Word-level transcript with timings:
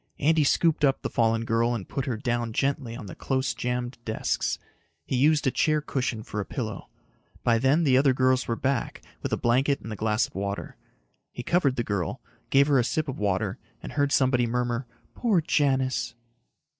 Andy 0.17 0.43
scooped 0.43 0.83
up 0.83 1.03
the 1.03 1.11
fallen 1.11 1.45
girl 1.45 1.75
and 1.75 1.87
put 1.87 2.07
her 2.07 2.17
down 2.17 2.53
gently 2.53 2.95
on 2.95 3.05
the 3.05 3.13
close 3.13 3.53
jammed 3.53 3.99
desks. 4.03 4.57
He 5.05 5.15
used 5.15 5.45
a 5.45 5.51
chair 5.51 5.79
cushion 5.79 6.23
for 6.23 6.39
a 6.39 6.43
pillow. 6.43 6.89
By 7.43 7.59
then 7.59 7.83
the 7.83 7.97
other 7.99 8.11
girls 8.11 8.47
were 8.47 8.55
back 8.55 9.03
with 9.21 9.31
a 9.31 9.37
blanket 9.37 9.79
and 9.79 9.91
the 9.91 9.95
glass 9.95 10.25
of 10.25 10.33
water. 10.33 10.75
He 11.31 11.43
covered 11.43 11.75
the 11.75 11.83
girl, 11.83 12.19
gave 12.49 12.65
her 12.67 12.79
a 12.79 12.83
sip 12.83 13.07
of 13.07 13.19
water 13.19 13.59
and 13.83 13.91
heard 13.91 14.11
somebody 14.11 14.47
murmur, 14.47 14.87
"Poor 15.13 15.39
Janis." 15.39 16.15